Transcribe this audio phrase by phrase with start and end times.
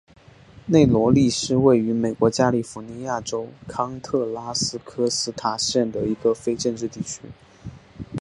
[0.65, 4.51] 内罗利是位于美国加利福尼亚州康特拉
[4.83, 7.21] 科斯塔县的一个非建制地区。